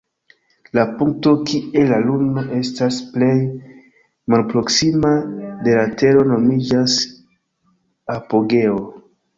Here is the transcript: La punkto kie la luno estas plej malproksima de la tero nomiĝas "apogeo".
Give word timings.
La 0.77 0.85
punkto 1.01 1.33
kie 1.49 1.83
la 1.91 1.99
luno 2.05 2.45
estas 2.61 2.97
plej 3.17 3.35
malproksima 4.35 5.13
de 5.69 5.79
la 5.81 5.87
tero 6.03 6.29
nomiĝas 6.35 7.01
"apogeo". 8.19 8.87